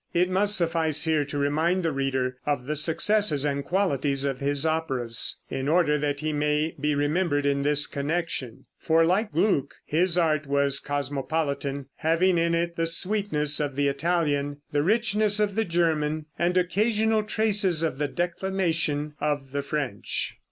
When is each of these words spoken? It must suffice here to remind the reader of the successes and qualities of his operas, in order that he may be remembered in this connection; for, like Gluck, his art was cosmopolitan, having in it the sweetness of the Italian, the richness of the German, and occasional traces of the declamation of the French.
It 0.15 0.31
must 0.31 0.57
suffice 0.57 1.03
here 1.03 1.23
to 1.25 1.37
remind 1.37 1.83
the 1.83 1.91
reader 1.91 2.37
of 2.43 2.65
the 2.65 2.75
successes 2.75 3.45
and 3.45 3.63
qualities 3.63 4.23
of 4.25 4.39
his 4.39 4.65
operas, 4.65 5.37
in 5.47 5.67
order 5.67 5.99
that 5.99 6.21
he 6.21 6.33
may 6.33 6.73
be 6.81 6.95
remembered 6.95 7.45
in 7.45 7.61
this 7.61 7.85
connection; 7.85 8.65
for, 8.79 9.05
like 9.05 9.31
Gluck, 9.31 9.75
his 9.85 10.17
art 10.17 10.47
was 10.47 10.79
cosmopolitan, 10.79 11.85
having 11.97 12.39
in 12.39 12.55
it 12.55 12.77
the 12.77 12.87
sweetness 12.87 13.59
of 13.59 13.75
the 13.75 13.87
Italian, 13.87 14.57
the 14.71 14.81
richness 14.81 15.39
of 15.39 15.53
the 15.53 15.65
German, 15.65 16.25
and 16.39 16.57
occasional 16.57 17.21
traces 17.21 17.83
of 17.83 17.99
the 17.99 18.07
declamation 18.07 19.13
of 19.21 19.51
the 19.51 19.61
French. 19.61 20.33